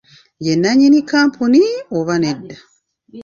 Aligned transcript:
Ye 0.45 0.53
nnannyini 0.55 0.99
kkampuni 1.07 1.61
oba 1.97 2.15
nedda? 2.21 2.57